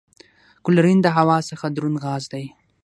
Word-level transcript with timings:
کلورین 0.65 0.99
د 1.01 1.07
هوا 1.17 1.37
څخه 1.49 1.65
دروند 1.69 1.99
غاز 2.03 2.23
دی. 2.33 2.45